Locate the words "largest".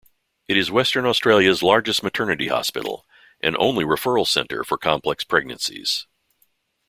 1.61-2.01